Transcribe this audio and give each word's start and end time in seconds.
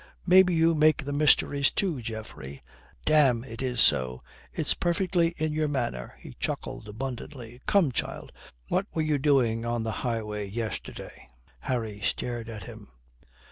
Maybe 0.25 0.55
you 0.55 0.73
make 0.73 1.05
the 1.05 1.13
mysteries 1.13 1.69
too, 1.69 2.01
Geoffrey. 2.01 2.59
Damme, 3.05 3.43
it 3.43 3.61
is 3.61 3.79
so. 3.79 4.19
It's 4.51 4.73
perfectly 4.73 5.35
in 5.37 5.53
your 5.53 5.67
manner," 5.67 6.15
he 6.17 6.33
chuckled 6.39 6.87
abundantly. 6.87 7.61
"Come, 7.67 7.91
child, 7.91 8.31
what 8.67 8.87
were 8.95 9.03
you 9.03 9.19
doing 9.19 9.63
on 9.63 9.83
the 9.83 9.91
highway 10.01 10.47
yesterday?" 10.47 11.27
Harry 11.59 12.01
stared 12.01 12.49
at 12.49 12.63
him. 12.63 12.87